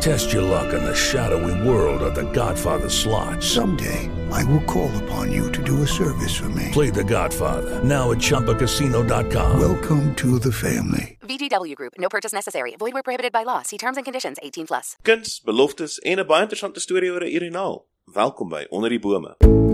Test 0.00 0.32
your 0.32 0.42
luck 0.42 0.72
in 0.72 0.84
the 0.84 0.94
shadowy 0.94 1.68
world 1.68 2.02
of 2.02 2.14
The 2.14 2.30
Godfather 2.32 2.88
slot. 2.88 3.42
Someday, 3.42 4.08
I 4.30 4.44
will 4.44 4.62
call 4.64 4.90
upon 5.04 5.32
you 5.32 5.50
to 5.52 5.62
do 5.62 5.82
a 5.82 5.86
service 5.86 6.34
for 6.34 6.48
me. 6.50 6.70
Play 6.72 6.90
The 6.90 7.04
Godfather 7.04 7.82
now 7.82 8.12
at 8.12 8.18
ChumbaCasino.com. 8.18 9.58
Welcome 9.60 10.14
to 10.16 10.38
the 10.38 10.52
family. 10.52 11.18
VGW 11.22 11.74
Group. 11.74 11.94
No 11.98 12.08
purchase 12.08 12.32
necessary. 12.32 12.76
Void 12.78 12.92
where 12.92 13.02
prohibited 13.02 13.32
by 13.32 13.42
law. 13.44 13.62
See 13.62 13.78
terms 13.78 13.96
and 13.96 14.04
conditions. 14.04 14.38
18 14.42 14.66
plus. 14.66 14.96
Kuns, 15.02 15.40
beloftes 15.44 15.98
en 16.04 16.18
'n 16.18 16.26
baie 16.26 16.42
interessante 16.42 16.80
storie 16.80 17.10
oor 17.10 17.22
'n 17.22 17.32
urinaal. 17.34 17.86
Welkom 18.04 18.48
by 18.48 18.66
Onder 18.70 18.90
die 18.90 19.00
Bome. 19.00 19.65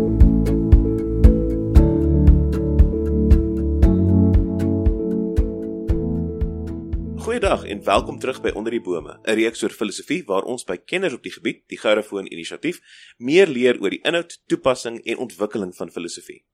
Goeiedag 7.33 7.65
en 7.65 7.85
welkom 7.85 8.19
terug 8.19 8.41
by 8.45 8.51
Onder 8.53 8.75
die 8.75 8.81
Bome, 8.85 9.15
'n 9.25 9.35
reeks 9.35 9.63
oor 9.63 9.73
filosofie 9.73 10.25
waar 10.25 10.45
ons 10.45 10.65
by 10.65 10.77
kenners 10.77 11.15
op 11.15 11.23
die 11.23 11.33
gebied, 11.33 11.63
die 11.67 11.79
Gerrefoon 11.79 12.27
Inisiatief, 12.27 12.81
meer 13.17 13.49
leer 13.49 13.81
oor 13.81 13.91
die 13.91 14.01
inhoud, 14.03 14.43
toepassing 14.47 15.05
en 15.05 15.17
ontwikkeling 15.17 15.77
van 15.77 15.91
filosofie. 15.91 16.45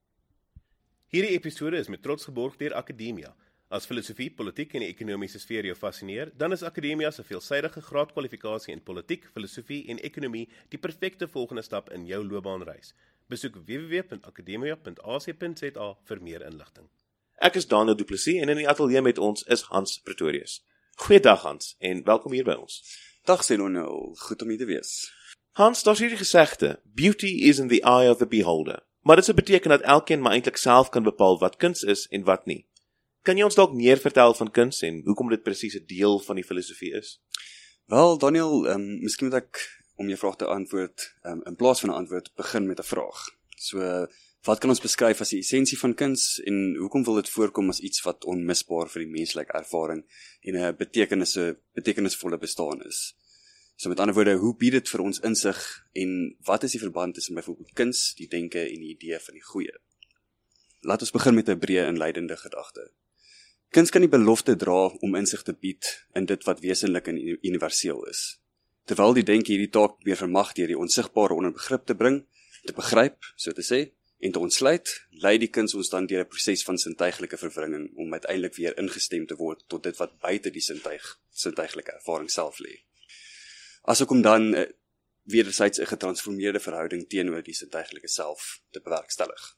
Hierdie 1.07 1.31
episode 1.31 1.77
is 1.77 1.87
met 1.87 2.01
trots 2.01 2.25
geborg 2.25 2.57
deur 2.57 2.73
Akademia. 2.73 3.35
As 3.67 3.85
filosofie, 3.85 4.31
politiek 4.31 4.73
en 4.73 4.79
die 4.79 4.89
ekonomiese 4.89 5.39
sfeer 5.39 5.65
jou 5.65 5.75
fascineer, 5.75 6.31
dan 6.37 6.51
is 6.51 6.63
Akademia 6.63 7.11
se 7.11 7.23
veelsidige 7.23 7.81
graadkwalifikasie 7.81 8.73
in 8.73 8.83
politiek, 8.83 9.29
filosofie 9.33 9.89
en 9.89 9.99
ekonomie 9.99 10.49
die 10.69 10.79
perfekte 10.79 11.27
volgende 11.27 11.61
stap 11.61 11.89
in 11.89 12.05
jou 12.05 12.23
loopbaanreis. 12.23 12.93
Besoek 13.27 13.55
www.akademia.ac.za 13.65 15.97
vir 16.03 16.21
meer 16.21 16.41
inligting. 16.41 16.89
Ek 17.39 17.55
is 17.55 17.67
Daniel 17.67 17.95
Du 17.95 18.03
Plessis 18.03 18.41
en 18.41 18.49
in 18.49 18.57
die 18.57 18.67
ateljee 18.67 19.01
met 19.01 19.17
ons 19.17 19.43
is 19.43 19.61
Hans 19.61 20.01
Pretorius. 20.03 20.68
Goeiedag 20.99 21.41
Hans 21.41 21.75
en 21.79 22.01
welkom 22.03 22.33
hier 22.35 22.43
by 22.43 22.57
ons. 22.59 22.81
Dag 23.23 23.39
Senonel, 23.47 24.09
goed 24.19 24.41
om 24.43 24.49
hier 24.51 24.59
te 24.59 24.65
wees. 24.67 24.89
Hans, 25.55 25.79
daar's 25.87 26.01
hierdie 26.03 26.19
gesegde: 26.19 26.73
Beauty 26.83 27.29
is 27.47 27.61
in 27.63 27.69
the 27.71 27.79
eye 27.87 28.09
of 28.11 28.17
the 28.19 28.27
beholder. 28.27 28.81
Maar 29.07 29.15
dit 29.15 29.35
beteken 29.35 29.69
dat 29.69 29.81
elkeen 29.81 30.21
maar 30.21 30.35
eintlik 30.35 30.59
self 30.59 30.89
kan 30.89 31.03
bepaal 31.07 31.39
wat 31.39 31.55
kuns 31.55 31.85
is 31.87 32.03
en 32.07 32.27
wat 32.27 32.45
nie. 32.45 32.67
Kan 33.23 33.39
jy 33.39 33.47
ons 33.47 33.55
dalk 33.55 33.73
meer 33.73 33.97
vertel 34.03 34.35
van 34.35 34.51
kuns 34.51 34.81
en 34.83 34.99
hoekom 35.07 35.31
dit 35.31 35.43
presies 35.43 35.79
'n 35.79 35.87
deel 35.87 36.19
van 36.19 36.35
die 36.35 36.45
filosofie 36.45 36.91
is? 36.99 37.21
Wel 37.85 38.17
Daniel, 38.17 38.67
ehm 38.67 38.75
um, 38.75 38.99
miskien 38.99 39.31
moet 39.31 39.39
ek 39.39 39.63
om 39.95 40.07
jou 40.07 40.19
vraag 40.19 40.35
te 40.35 40.51
antwoord, 40.51 41.15
ehm 41.23 41.39
um, 41.39 41.43
in 41.45 41.55
plaas 41.55 41.79
van 41.79 41.89
'n 41.89 41.99
antwoord 42.03 42.35
begin 42.35 42.67
met 42.67 42.79
'n 42.79 42.91
vraag. 42.91 43.23
So 43.55 43.79
wat 44.47 44.59
kan 44.59 44.71
ons 44.71 44.81
beskryf 44.81 45.21
as 45.21 45.33
die 45.33 45.41
essensie 45.43 45.77
van 45.79 45.93
kuns 45.93 46.37
en 46.47 46.75
hoekom 46.79 47.03
wil 47.03 47.19
dit 47.19 47.29
voorkom 47.29 47.71
as 47.73 47.81
iets 47.83 48.03
wat 48.05 48.25
onmisbaar 48.29 48.87
vir 48.91 49.03
die 49.03 49.11
menslike 49.11 49.55
ervaring 49.57 50.05
en 50.41 50.55
'n 50.55 50.77
betekenisse 50.77 51.59
betekenisvolle 51.75 52.37
bestaan 52.37 52.81
is? 52.85 53.15
So 53.75 53.89
met 53.89 53.99
ander 53.99 54.15
woorde, 54.15 54.35
hoe 54.35 54.55
bied 54.55 54.71
dit 54.71 54.89
vir 54.89 55.01
ons 55.01 55.19
insig 55.19 55.59
en 55.95 56.35
wat 56.43 56.63
is 56.63 56.71
die 56.71 56.79
verband 56.79 57.15
tussen 57.15 57.35
byvoorbeeld 57.35 57.73
kuns, 57.73 58.13
die 58.15 58.27
denke 58.27 58.59
en 58.59 58.79
die 58.79 58.95
idee 58.95 59.19
van 59.19 59.33
die 59.33 59.43
goeie? 59.43 59.75
Laat 60.81 61.01
ons 61.01 61.11
begin 61.11 61.35
met 61.35 61.49
'n 61.49 61.59
breë 61.59 61.87
inleidende 61.87 62.37
gedagte. 62.37 62.91
Kuns 63.69 63.89
kan 63.89 64.01
die 64.01 64.09
belofte 64.09 64.55
dra 64.55 64.87
om 64.99 65.15
insig 65.15 65.43
te 65.43 65.53
bied 65.53 66.07
in 66.13 66.25
dit 66.25 66.43
wat 66.43 66.59
wesenlik 66.59 67.07
en 67.07 67.17
universeel 67.45 68.03
is. 68.09 68.39
Terwyl 68.85 69.13
die 69.13 69.23
denke 69.23 69.51
hierdie 69.51 69.69
taak 69.69 70.03
weer 70.03 70.17
vermag 70.17 70.53
deur 70.53 70.67
die 70.67 70.77
onsigbare 70.77 71.33
onder 71.33 71.51
begrip 71.51 71.85
te 71.85 71.95
bring, 71.95 72.25
te 72.65 72.73
begryp, 72.73 73.17
so 73.35 73.51
te 73.51 73.61
sê, 73.61 73.91
en 74.19 74.31
te 74.31 74.39
ontsluit, 74.39 74.91
lei 75.23 75.37
die 75.39 75.47
kuns 75.47 75.73
ons 75.79 75.89
dan 75.89 76.05
deur 76.05 76.23
'n 76.25 76.27
proses 76.27 76.63
van 76.63 76.77
sintuiglike 76.77 77.37
verwringing 77.37 77.91
om 77.95 78.13
uiteindelik 78.13 78.55
weer 78.55 78.77
ingestem 78.77 79.25
te 79.27 79.35
word 79.35 79.63
tot 79.67 79.83
dit 79.83 79.97
wat 79.97 80.19
buite 80.19 80.51
die 80.51 80.61
sintuig 80.61 81.19
sintuiglike 81.29 81.91
ervaring 81.91 82.31
self 82.31 82.59
lê. 82.59 82.83
Asook 83.81 84.11
om 84.11 84.21
dan 84.21 84.53
uh, 84.53 84.65
wederzijds 85.23 85.79
'n 85.79 85.85
getransformeerde 85.85 86.59
verhouding 86.59 87.07
teenoor 87.09 87.43
die 87.43 87.53
sintuiglike 87.53 88.07
self 88.07 88.61
te 88.71 88.81
bewerkstellig. 88.81 89.57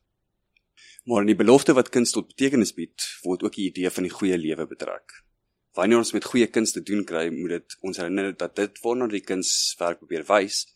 Maar 1.03 1.21
in 1.21 1.27
die 1.33 1.35
belofte 1.35 1.73
wat 1.73 1.89
kuns 1.89 2.11
tot 2.11 2.27
betekenis 2.27 2.73
bied, 2.73 3.01
word 3.21 3.43
ook 3.43 3.55
die 3.55 3.65
idee 3.65 3.89
van 3.89 4.03
die 4.03 4.11
goeie 4.11 4.37
lewe 4.37 4.67
betrek. 4.67 5.23
Wanneer 5.73 5.97
ons 5.97 6.11
met 6.11 6.25
goeie 6.25 6.47
kuns 6.47 6.71
te 6.71 6.83
doen 6.83 7.03
kry, 7.03 7.29
moet 7.29 7.49
dit 7.49 7.77
ons 7.79 7.97
herinner 7.97 8.37
dat 8.37 8.55
dit 8.55 8.79
waarna 8.83 9.07
die 9.07 9.23
kunswerk 9.23 9.97
probeer 9.97 10.25
wys 10.27 10.67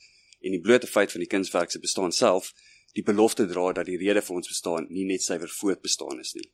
en 0.42 0.52
die 0.52 0.62
blote 0.62 0.88
feit 0.88 1.12
van 1.12 1.22
die 1.22 1.30
kunswerk 1.30 1.72
se 1.72 1.80
bestaan 1.80 2.12
self 2.12 2.54
die 2.96 3.04
belofte 3.04 3.46
dra 3.48 3.72
dat 3.76 3.90
die 3.90 4.00
rede 4.00 4.24
vir 4.24 4.38
ons 4.40 4.50
bestaan 4.50 4.88
nie 4.90 5.06
net 5.08 5.24
suiwer 5.24 5.52
voortbestaan 5.52 6.20
is 6.24 6.34
nie. 6.38 6.48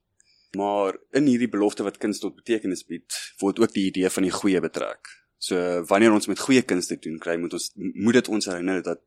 Maar 0.57 0.97
in 1.15 1.29
hierdie 1.29 1.49
belofte 1.51 1.85
wat 1.87 1.99
kuns 2.01 2.19
tot 2.19 2.35
betekenis 2.35 2.83
bied, 2.87 3.07
word 3.39 3.61
ook 3.61 3.73
die 3.75 3.87
idee 3.91 4.09
van 4.11 4.27
die 4.27 4.33
goeie 4.35 4.59
betrek. 4.63 5.13
So 5.41 5.57
wanneer 5.89 6.13
ons 6.13 6.27
met 6.29 6.41
goeie 6.41 6.61
kuns 6.67 6.89
te 6.89 6.97
doen 7.01 7.17
kry, 7.21 7.37
moet 7.41 7.55
ons 7.57 7.71
moet 7.77 8.17
dit 8.19 8.27
ons 8.29 8.49
herinner 8.49 8.81
dat 8.85 9.01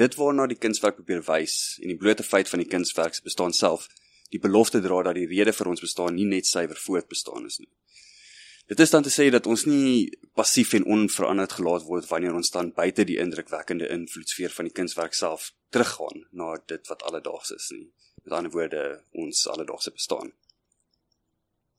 dit 0.00 0.16
waarna 0.16 0.46
die 0.48 0.60
kunswerk 0.60 0.96
probeer 1.00 1.24
wys 1.26 1.78
en 1.82 1.92
die 1.92 1.98
blote 2.00 2.24
feit 2.24 2.48
van 2.48 2.62
die 2.62 2.70
kunswerk 2.70 3.16
se 3.16 3.24
bestaan 3.24 3.52
self 3.52 3.88
die 4.32 4.40
belofte 4.40 4.80
dra 4.82 5.02
dat 5.06 5.18
die 5.18 5.28
rede 5.30 5.52
vir 5.54 5.68
ons 5.70 5.82
bestaan 5.84 6.16
nie 6.16 6.26
net 6.26 6.48
suiwer 6.48 6.78
voortbestaan 6.80 7.44
is 7.46 7.60
nie. 7.60 7.70
Dit 8.66 8.80
is 8.80 8.90
dan 8.90 9.04
te 9.04 9.12
sê 9.12 9.28
dat 9.28 9.46
ons 9.46 9.66
nie 9.68 10.08
passief 10.32 10.72
en 10.78 10.86
onveranderd 10.88 11.52
gelaat 11.58 11.84
word 11.84 12.08
wanneer 12.08 12.34
ons 12.34 12.50
dan 12.50 12.72
buite 12.72 13.04
die 13.04 13.18
indrukwekkende 13.20 13.90
invloedsfeer 13.92 14.54
van 14.56 14.70
die 14.70 14.74
kunswerk 14.74 15.14
self 15.14 15.50
teruggaan 15.74 16.26
na 16.30 16.54
dit 16.72 16.92
wat 16.92 17.02
alledaags 17.08 17.50
is 17.56 17.70
nie. 17.74 17.88
Met 18.24 18.36
ander 18.38 18.52
woorde, 18.54 18.84
ons 19.24 19.46
alledaagse 19.52 19.92
bestaan. 19.92 20.32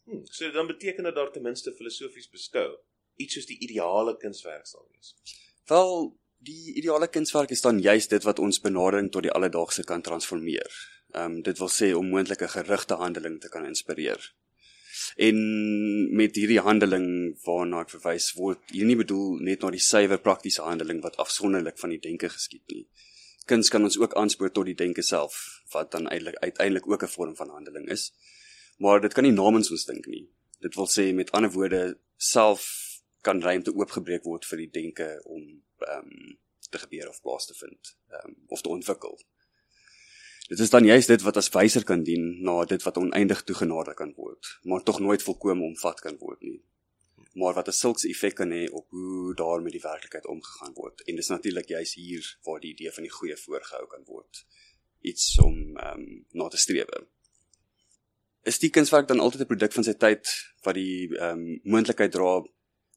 Hmm, 0.06 0.25
so 0.29 0.51
dan 0.51 0.67
beteken 0.69 1.07
dit 1.07 1.16
daar 1.16 1.31
ten 1.33 1.45
minste 1.45 1.73
filosofies 1.73 2.29
beskou 2.29 2.69
iets 3.16 3.38
soos 3.38 3.47
die 3.50 3.57
ideale 3.63 4.16
kunswerk 4.19 4.67
sal 4.67 4.85
wees. 4.91 5.13
Wel, 5.72 6.16
die 6.45 6.75
ideale 6.75 7.07
kunswerk 7.07 7.53
is 7.56 7.63
dan 7.66 7.79
juis 7.81 8.07
dit 8.11 8.28
wat 8.28 8.39
ons 8.44 8.61
benadering 8.61 9.11
tot 9.11 9.25
die 9.25 9.33
alledaagse 9.33 9.85
kan 9.88 10.03
transformeer. 10.06 10.81
Ehm 11.16 11.38
um, 11.38 11.44
dit 11.45 11.62
wil 11.62 11.72
sê 11.72 11.94
om 11.95 12.09
moontlike 12.12 12.50
gerigte 12.57 13.00
handeling 13.00 13.39
te 13.41 13.50
kan 13.50 13.66
inspireer. 13.66 14.19
En 15.16 15.38
met 16.16 16.35
hierdie 16.35 16.62
handeling 16.63 17.07
waarna 17.45 17.81
ek 17.83 17.91
verwys 17.95 18.29
word, 18.35 18.62
hier 18.72 18.88
nie 18.88 18.97
bedoel 19.00 19.39
net 19.47 19.63
na 19.63 19.72
die 19.72 19.83
suiwer 19.83 20.19
praktiese 20.19 20.63
handeling 20.63 21.01
wat 21.03 21.17
afsonderlik 21.23 21.79
van 21.79 21.94
die 21.94 22.01
denke 22.03 22.29
geskied 22.31 22.63
nie. 22.73 22.85
Kuns 23.45 23.69
kan 23.69 23.83
ons 23.83 23.97
ook 24.00 24.16
aanspoor 24.17 24.51
tot 24.51 24.66
die 24.66 24.78
denke 24.78 25.01
self 25.06 25.61
wat 25.73 25.91
dan 25.91 26.07
eintlik 26.09 26.35
uiteindelik 26.41 26.88
ook 26.89 27.03
'n 27.03 27.13
vorm 27.17 27.35
van 27.35 27.50
handeling 27.50 27.89
is. 27.89 28.13
Maar 28.78 29.01
dit 29.01 29.13
kan 29.13 29.23
nie 29.23 29.31
namens 29.31 29.72
ons 29.72 29.85
dink 29.85 30.06
nie. 30.06 30.29
Dit 30.59 30.75
wil 30.75 30.88
sê 30.88 31.13
met 31.13 31.31
ander 31.31 31.51
woorde 31.51 31.97
self 32.17 32.63
kan 33.22 33.41
ruimte 33.41 33.73
oopgebreek 33.73 34.23
word 34.23 34.45
vir 34.45 34.57
die 34.57 34.72
denke 34.72 35.22
om 35.23 35.63
ehm 35.78 36.00
um, 36.00 36.39
te 36.69 36.78
gebeur 36.78 37.09
of 37.09 37.22
plaas 37.22 37.45
te 37.45 37.53
vind, 37.53 37.97
ehm 38.09 38.29
um, 38.29 38.35
of 38.47 38.61
te 38.61 38.69
ontwikkel. 38.69 39.19
Dit 40.47 40.59
is 40.59 40.69
dan 40.69 40.85
juist 40.85 41.07
dit 41.07 41.22
wat 41.22 41.38
as 41.38 41.50
wyser 41.50 41.83
kan 41.83 42.03
dien 42.03 42.41
na 42.44 42.66
dit 42.66 42.83
wat 42.83 42.97
oneindig 42.97 43.44
toegenader 43.44 43.94
kan 43.94 44.13
word, 44.13 44.59
maar 44.62 44.83
tog 44.83 45.00
nooit 45.00 45.23
volkome 45.23 45.63
omvat 45.63 46.00
kan 46.00 46.17
word 46.17 46.41
nie. 46.41 46.62
Maar 47.35 47.53
wat 47.53 47.68
'n 47.68 47.79
sulks 47.81 48.06
effek 48.06 48.35
kan 48.35 48.51
hê 48.51 48.63
op 48.72 48.90
hoe 48.90 49.35
daar 49.35 49.62
met 49.62 49.72
die 49.72 49.81
werklikheid 49.81 50.28
omgegaan 50.28 50.73
word. 50.73 51.01
En 51.01 51.16
dis 51.16 51.28
natuurlik 51.28 51.68
juist 51.68 51.94
hier 51.94 52.38
waar 52.44 52.59
die 52.59 52.72
idee 52.72 52.91
van 52.91 53.03
die 53.03 53.12
goeie 53.12 53.38
voorgehou 53.38 53.88
kan 53.88 54.03
word. 54.06 54.46
Iets 55.01 55.40
om 55.40 55.78
ehm 55.78 56.00
um, 56.00 56.25
na 56.31 56.47
te 56.47 56.57
streef. 56.57 56.88
Is 58.44 58.59
die 58.59 58.69
kunswerk 58.69 59.07
dan 59.07 59.19
altyd 59.19 59.41
'n 59.41 59.51
produk 59.53 59.74
van 59.74 59.84
sy 59.84 59.94
tyd 59.94 60.53
wat 60.62 60.75
die 60.75 61.18
ehm 61.18 61.40
um, 61.40 61.59
moontlikheid 61.63 62.12
dra 62.12 62.44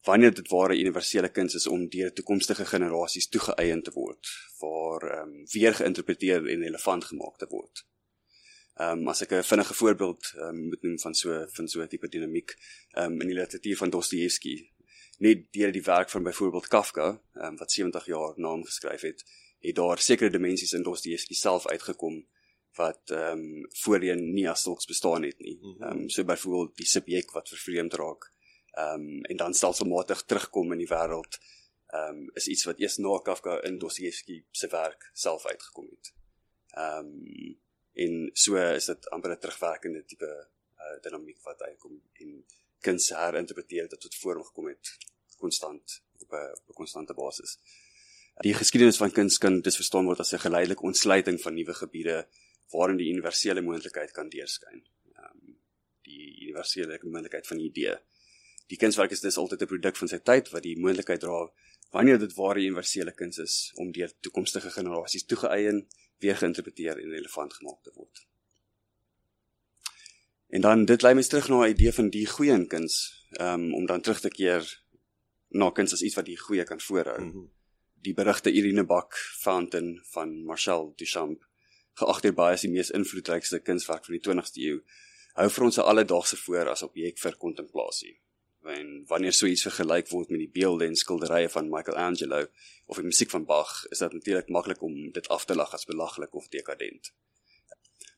wanneer 0.03 0.35
dit 0.35 0.49
ware 0.49 0.79
universele 0.79 1.29
kuns 1.29 1.55
is 1.55 1.67
om 1.67 1.89
deur 1.89 2.13
toekomstige 2.13 2.65
generasies 2.65 3.29
toegeëien 3.29 3.83
te 3.83 3.91
word, 3.91 4.29
waar 4.61 5.03
ehm 5.03 5.29
um, 5.29 5.47
weer 5.53 5.75
geïnterpreteer 5.75 6.47
en 6.47 6.63
relevant 6.69 7.05
gemaak 7.05 7.37
te 7.39 7.47
word. 7.51 7.87
Ehm 8.79 9.01
um, 9.01 9.09
as 9.11 9.23
ek 9.25 9.33
'n 9.35 9.43
vinnige 9.43 9.75
voorbeeld 9.75 10.33
um, 10.37 10.59
moet 10.71 10.83
noem 10.83 10.99
van 10.99 11.15
so 11.15 11.47
van 11.57 11.69
so 11.69 11.83
'n 11.83 11.89
tipe 11.89 12.09
dinamiek 12.09 12.51
ehm 12.91 13.13
um, 13.13 13.21
in 13.21 13.29
die 13.29 13.37
literatuur 13.37 13.77
van 13.77 13.91
Dostoevsky, 13.91 14.71
net 15.19 15.53
deur 15.53 15.73
die 15.73 15.83
werk 15.83 16.11
van 16.11 16.23
byvoorbeeld 16.23 16.69
Kafka, 16.69 17.09
ehm 17.35 17.45
um, 17.47 17.57
wat 17.57 17.73
70 17.73 18.07
jaar 18.07 18.33
na 18.37 18.49
hom 18.49 18.65
geskryf 18.65 19.01
het, 19.01 19.25
het 19.59 19.75
daar 19.75 19.99
sekere 19.99 20.31
dimensies 20.31 20.73
in 20.73 20.83
Dostoevsky 20.83 21.35
self 21.35 21.67
uitgekom 21.67 22.27
wat 22.75 23.11
ehm 23.11 23.39
um, 23.39 23.67
voorheen 23.83 24.33
nie 24.33 24.49
as 24.49 24.63
sulks 24.63 24.87
bestaan 24.87 25.23
het 25.23 25.39
nie. 25.39 25.59
Ehm 25.81 25.99
um, 25.99 26.09
so 26.09 26.25
byvoorbeeld 26.25 26.77
die 26.77 26.87
subjek 26.87 27.31
wat 27.31 27.49
vervreemd 27.49 27.95
raak 27.95 28.33
ehm 28.73 28.95
um, 28.95 29.23
en 29.25 29.37
dan 29.37 29.55
stelselmatig 29.55 30.23
terugkom 30.23 30.73
in 30.73 30.79
die 30.79 30.93
wêreld 30.95 31.39
ehm 31.87 32.17
um, 32.17 32.31
is 32.35 32.49
iets 32.49 32.65
wat 32.65 32.79
eers 32.79 32.97
na 32.97 33.19
Kafka 33.19 33.63
in 33.63 33.79
Dostoevsky 33.79 34.45
se 34.51 34.69
werk 34.69 35.11
self 35.13 35.47
uitgekom 35.47 35.89
het. 35.91 36.15
Ehm 36.71 37.07
um, 37.07 37.67
en 38.05 38.31
so 38.33 38.57
is 38.57 38.87
dit 38.91 39.11
amper 39.15 39.31
'n 39.35 39.41
terugwerkende 39.43 40.05
tipe 40.05 40.31
uh, 40.79 40.97
dinamiek 41.03 41.41
wat 41.43 41.63
uitkom 41.63 42.01
en 42.23 42.45
kuns 42.81 43.09
herinterpreteer 43.11 43.89
het 43.89 44.01
tot 44.01 44.15
vorm 44.15 44.45
gekom 44.45 44.67
het 44.67 44.97
konstant 45.39 46.03
op 46.19 46.33
'n 46.33 46.51
op 46.61 46.69
'n 46.69 46.79
konstante 46.83 47.15
basis. 47.15 47.59
Die 48.39 48.55
geskiedenis 48.55 48.97
van 48.97 49.11
kuns 49.11 49.39
kan 49.39 49.61
dus 49.61 49.77
verstaan 49.77 50.05
word 50.05 50.21
as 50.21 50.33
'n 50.33 50.47
geleidelike 50.47 50.83
ontsluiting 50.83 51.41
van 51.41 51.55
nuwe 51.55 51.75
gebiede 51.75 52.29
waarin 52.71 52.97
die 52.97 53.11
universele 53.15 53.61
moontlikheid 53.61 54.11
kan 54.11 54.29
deurskyn. 54.29 54.85
Ehm 55.15 55.25
um, 55.25 55.59
die 56.03 56.41
universele 56.43 56.99
moontlikheid 57.03 57.47
van 57.47 57.57
'n 57.57 57.61
idee. 57.71 57.97
Die 58.67 58.79
kunswerk 58.79 59.11
is 59.11 59.21
dus 59.21 59.37
altyd 59.37 59.63
'n 59.63 59.67
produk 59.67 59.97
van 59.97 60.09
sy 60.09 60.19
tyd 60.19 60.51
wat 60.51 60.63
die 60.63 60.79
moontlikheid 60.79 61.21
dra 61.21 61.53
wanneer 61.91 62.19
dit 62.19 62.35
ware 62.35 62.61
universele 62.61 63.13
kuns 63.13 63.39
is 63.39 63.73
om 63.75 63.93
deur 63.93 64.13
toekomstige 64.21 64.71
generasies 64.71 65.25
toegeëien, 65.25 65.89
weer 66.19 66.37
geïnterpreteer 66.37 66.99
en 66.99 67.11
relevant 67.11 67.55
gemaak 67.55 67.83
te 67.83 67.93
word. 67.95 68.27
En 70.49 70.61
dan 70.61 70.85
dit 70.85 71.03
lei 71.03 71.15
my 71.15 71.23
terug 71.23 71.49
na 71.49 71.65
'n 71.65 71.71
idee 71.71 71.93
van 71.93 72.11
die 72.11 72.27
goeie 72.27 72.53
in 72.53 72.67
kuns, 72.67 73.25
um, 73.41 73.75
om 73.75 73.87
dan 73.87 74.01
terug 74.01 74.21
te 74.21 74.29
keer 74.29 74.83
na 75.49 75.71
kuns 75.71 75.93
as 75.93 76.03
iets 76.03 76.15
wat 76.15 76.25
die 76.25 76.39
goeie 76.39 76.65
kan 76.65 76.81
voorhou. 76.81 77.21
Mm 77.21 77.31
-hmm. 77.31 77.51
Die 77.95 78.15
berigte 78.15 78.53
Irene 78.53 78.85
Bak 78.85 79.15
Fountain 79.17 80.01
van 80.05 80.45
Marcel 80.45 80.93
Duchamp, 80.97 81.47
geag 81.93 82.21
deur 82.21 82.35
baie 82.35 82.53
as 82.53 82.61
die 82.61 82.71
mees 82.71 82.91
invloedrykste 82.91 83.59
kunswerk 83.59 84.05
van 84.05 84.15
die 84.15 84.31
20ste 84.31 84.61
eeu, 84.61 84.83
hou 85.35 85.51
vir 85.51 85.65
ons 85.65 85.77
'n 85.77 85.81
alledaagse 85.81 86.37
voor 86.37 86.69
as 86.69 86.83
objek 86.83 87.19
vir 87.19 87.37
kontemplasie 87.37 88.21
en 88.65 89.05
wanneer 89.07 89.33
so 89.33 89.47
iets 89.47 89.63
vergelyk 89.63 90.09
word 90.09 90.31
met 90.31 90.41
die 90.41 90.51
beelde 90.51 90.87
en 90.87 90.97
skilderye 90.97 91.49
van 91.49 91.71
Michelangelo 91.71 92.47
of 92.87 92.97
die 92.97 93.05
musiek 93.05 93.31
van 93.31 93.45
Bach, 93.45 93.85
is 93.91 93.99
dit 93.99 94.13
natuurlik 94.13 94.49
maklik 94.49 94.83
om 94.83 95.11
dit 95.13 95.29
af 95.29 95.45
te 95.45 95.55
lag 95.55 95.73
as 95.75 95.85
belaglik 95.85 96.35
of 96.35 96.49
dekadent. 96.49 97.13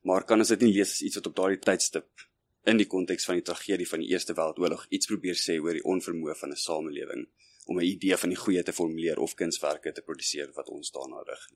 Maar 0.02 0.24
kan 0.24 0.38
ons 0.38 0.48
dit 0.48 0.60
nie 0.60 0.72
lees 0.72 0.92
as 0.92 1.02
iets 1.02 1.20
wat 1.20 1.26
op 1.26 1.36
daardie 1.36 1.60
tydstip 1.60 2.26
in 2.68 2.80
die 2.80 2.86
konteks 2.86 3.24
van 3.28 3.38
die 3.38 3.44
tragedie 3.44 3.88
van 3.88 4.02
die 4.02 4.10
Eerste 4.12 4.36
Wêreldoorlog 4.36 4.86
iets 4.88 5.08
probeer 5.08 5.38
sê 5.38 5.58
oor 5.60 5.76
die 5.76 5.84
onvermoë 5.84 6.36
van 6.36 6.52
'n 6.52 6.56
samelewing 6.56 7.26
om 7.66 7.78
'n 7.78 7.84
idee 7.84 8.16
van 8.16 8.28
die 8.28 8.38
goeie 8.38 8.62
te 8.62 8.72
formuleer 8.72 9.18
of 9.18 9.34
kunswerke 9.34 9.92
te 9.92 10.02
produseer 10.02 10.50
wat 10.54 10.68
ons 10.68 10.90
daarna 10.90 11.22
rig. 11.22 11.48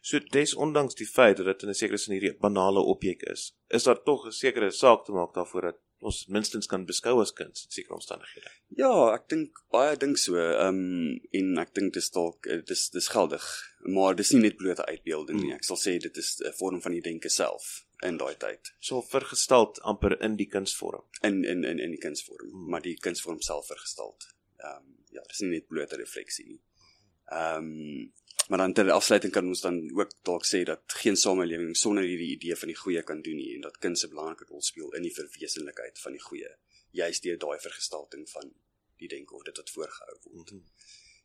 So 0.00 0.18
des 0.18 0.54
ondanks 0.54 0.94
die 0.94 1.06
feit 1.06 1.36
dat 1.36 1.46
dit 1.46 1.62
in 1.62 1.68
'n 1.68 1.74
sekere 1.74 1.98
sin 1.98 2.12
hierdie 2.12 2.38
banale 2.38 2.80
objek 2.80 3.22
is, 3.22 3.54
is 3.68 3.84
daar 3.84 4.02
tog 4.02 4.26
'n 4.26 4.32
sekere 4.32 4.70
saak 4.70 5.04
te 5.04 5.12
maak 5.12 5.34
daarvoor 5.34 5.62
dat 5.62 5.78
ons 6.02 6.18
minstens 6.34 6.68
kan 6.70 6.84
beskou 6.86 7.14
as 7.22 7.32
kuns 7.36 7.66
in 7.66 7.74
sekere 7.74 7.96
omstandighede. 7.96 8.50
Ja, 8.78 8.90
ek 9.14 9.28
dink 9.30 9.60
baie 9.74 9.94
dink 10.00 10.18
so. 10.20 10.36
Ehm 10.40 10.80
um, 10.82 11.20
en 11.38 11.62
ek 11.62 11.74
dink 11.78 11.94
dit 11.94 12.02
is 12.02 12.10
dalk 12.14 12.48
eh, 12.50 12.60
dis 12.66 12.88
dis 12.94 13.08
geldig, 13.14 13.46
maar 13.96 14.18
dis 14.18 14.32
nie 14.34 14.42
net 14.46 14.58
blote 14.60 14.86
uitbeelding 14.88 15.38
nie. 15.40 15.52
Hmm. 15.52 15.60
Ek 15.60 15.68
sal 15.68 15.80
sê 15.80 15.96
dit 16.02 16.22
is 16.22 16.34
'n 16.40 16.54
vorm 16.58 16.82
van 16.82 16.96
die 16.96 17.04
denke 17.04 17.30
self 17.30 17.84
in 18.02 18.18
daai 18.18 18.34
tyd. 18.34 18.72
So 18.80 19.02
vergestald 19.02 19.78
amper 19.82 20.18
in 20.20 20.36
die 20.36 20.48
kunsvorm. 20.50 21.06
In 21.22 21.44
in 21.44 21.64
in 21.64 21.78
in 21.78 21.94
die 21.94 22.02
kunsvorm, 22.02 22.50
hmm. 22.50 22.68
maar 22.70 22.82
die 22.82 22.96
kunsvorm 22.96 23.40
self 23.40 23.66
vergestald. 23.66 24.28
Ehm 24.58 24.82
um, 24.82 24.98
ja, 25.12 25.22
dis 25.28 25.40
nie 25.44 25.58
net 25.58 25.68
blote 25.68 25.96
refleksie 25.96 26.46
nie. 26.46 26.60
Ehm 27.30 27.70
um, 27.70 28.12
Maar 28.48 28.58
dan 28.58 28.72
ter 28.72 28.90
afsluiting 28.90 29.32
kan 29.32 29.46
ons 29.46 29.60
dan 29.60 29.78
ook 29.98 30.12
dalk 30.22 30.44
sê 30.46 30.62
dat 30.62 30.82
geen 31.02 31.16
samelewing 31.16 31.76
sonder 31.76 32.04
hierdie 32.04 32.32
idee 32.36 32.56
van 32.56 32.68
die 32.68 32.76
goeie 32.76 33.02
kan 33.02 33.22
doen 33.22 33.36
nie 33.36 33.54
en 33.54 33.60
dat 33.60 33.78
kinders 33.78 34.04
'n 34.04 34.08
belangrike 34.14 34.44
rol 34.44 34.62
speel 34.62 34.90
in 34.94 35.02
die 35.02 35.14
verwesenlikheid 35.14 35.98
van 35.98 36.12
die 36.12 36.20
goeie. 36.20 36.50
Juist 36.90 37.22
deur 37.22 37.38
daai 37.38 37.58
vergestalting 37.58 38.30
van 38.30 38.52
die 38.96 39.08
dit 39.08 39.56
wat 39.56 39.70
voorgehou 39.70 40.18
word. 40.22 40.50
Mm 40.50 40.58
-hmm. 40.58 40.66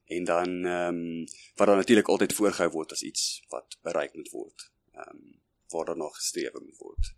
En 0.08 0.24
dan 0.24 0.66
ehm 0.66 0.96
um, 0.96 1.26
wat 1.56 1.68
dan 1.68 1.76
natuurlik 1.76 2.08
altyd 2.08 2.34
voorgehou 2.34 2.72
word 2.72 2.92
as 2.92 3.02
iets 3.02 3.44
wat 3.48 3.78
bereik 3.82 4.14
moet 4.14 4.30
word. 4.30 4.72
Ehm 4.94 5.16
um, 5.16 5.42
waar 5.68 5.86
daar 5.86 5.98
nog 5.98 6.16
gestreef 6.16 6.54
moet 6.54 6.78
word. 6.78 7.14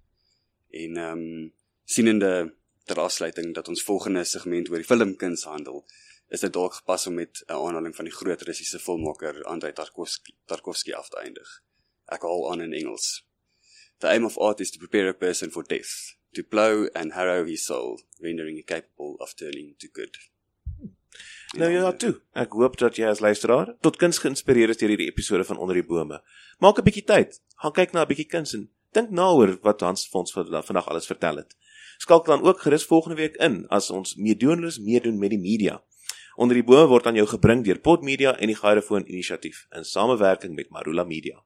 En 0.70 0.98
ehm 0.98 1.18
um, 1.18 1.54
sienende 1.84 2.56
ter 2.86 3.00
afsluiting 3.00 3.54
dat 3.54 3.68
ons 3.68 3.84
volgende 3.84 4.24
segment 4.24 4.70
oor 4.70 4.82
die 4.82 4.86
filmkuns 4.86 5.44
handel 5.44 5.86
is 6.30 6.40
dit 6.46 6.54
dalk 6.54 6.74
gepas 6.74 7.08
om 7.08 7.14
met 7.14 7.44
'n 7.48 7.52
aanhaling 7.52 7.96
van 7.96 8.06
die 8.06 8.14
groot 8.14 8.42
Russiese 8.42 8.80
filmmaker 8.80 9.44
Andrei 9.44 9.74
Tarkovsky 9.74 10.34
Tarkovsky 10.46 10.94
af 10.94 11.10
te 11.10 11.18
eindig. 11.18 11.64
Ek 12.06 12.22
haal 12.22 12.52
aan 12.52 12.62
in 12.62 12.74
Engels. 12.74 13.26
The 13.98 14.08
aim 14.08 14.26
of 14.26 14.38
art 14.38 14.60
is 14.60 14.72
to 14.72 14.78
prepare 14.78 15.10
a 15.10 15.14
person 15.14 15.52
for 15.52 15.64
death, 15.64 16.16
to 16.32 16.44
plow 16.44 16.88
and 16.94 17.14
harrow 17.14 17.46
his 17.46 17.66
soul, 17.66 18.00
rendering 18.20 18.58
it 18.58 18.66
capable 18.66 19.16
of 19.18 19.34
turning 19.34 19.76
to 19.78 19.88
good. 19.92 20.18
Nou 21.58 21.72
ja, 21.72 21.92
toe. 21.92 22.22
Ek 22.38 22.54
hoop 22.54 22.78
dat 22.78 22.96
jy 22.96 23.08
as 23.10 23.20
luisteraar 23.20 23.74
tot 23.82 23.98
kuns 23.98 24.22
geïnspireer 24.22 24.70
is 24.70 24.78
deur 24.78 24.94
hierdie 24.94 25.10
episode 25.10 25.44
van 25.44 25.58
Onder 25.58 25.80
die 25.80 25.86
Bome. 25.86 26.22
Maak 26.60 26.78
'n 26.80 26.86
bietjie 26.86 27.06
tyd. 27.06 27.42
Gaan 27.56 27.74
kyk 27.74 27.92
na 27.94 28.04
'n 28.04 28.08
bietjie 28.08 28.30
kuns 28.30 28.54
en 28.54 28.70
dink 28.94 29.10
na 29.10 29.32
oor 29.34 29.58
wat 29.64 29.82
Hans 29.82 30.08
vir 30.08 30.20
ons 30.20 30.32
vandag 30.32 30.88
alles 30.88 31.08
vertel 31.08 31.38
het. 31.38 31.56
Skakel 31.98 32.38
dan 32.38 32.48
ook 32.48 32.62
gerus 32.62 32.86
volgende 32.86 33.16
week 33.16 33.36
in 33.38 33.68
as 33.68 33.90
ons 33.90 34.16
meedoenloos 34.16 34.80
meedoen 34.80 35.20
met 35.20 35.30
die 35.30 35.40
media. 35.40 35.84
Onder 36.40 36.56
die 36.56 36.64
bome 36.64 36.88
word 36.88 37.08
aan 37.10 37.18
jou 37.20 37.26
gebring 37.28 37.66
deur 37.68 37.82
Pot 37.84 38.04
Media 38.08 38.32
en 38.40 38.48
die 38.48 38.56
Gyrofoon 38.56 39.04
Inisiatief 39.12 39.66
in 39.76 39.84
samewerking 39.84 40.54
met 40.56 40.70
Marula 40.72 41.04
Media. 41.04 41.42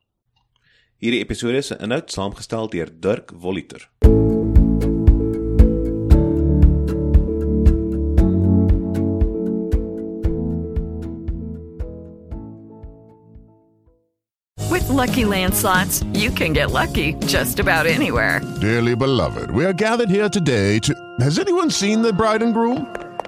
Hierdie 1.02 1.24
episode 1.24 1.64
se 1.66 1.80
inhoud 1.82 2.14
saamgestel 2.14 2.70
deur 2.70 2.92
Dirk 3.02 3.34
Voliter. 3.34 3.90
With 14.70 14.90
Lucky 14.90 15.26
Land 15.26 15.56
slots, 15.56 16.04
you 16.14 16.30
can 16.30 16.54
get 16.54 16.70
lucky 16.70 17.16
just 17.26 17.60
about 17.60 17.88
anywhere. 17.88 18.42
Dearly 18.62 18.96
beloved, 18.96 19.50
we 19.50 19.66
are 19.66 19.74
gathered 19.74 20.10
here 20.14 20.30
today 20.30 20.78
to 20.86 20.94
Has 21.20 21.40
anyone 21.40 21.72
seen 21.72 22.04
the 22.04 22.14
bride 22.14 22.44
and 22.44 22.54
groom? 22.54 23.03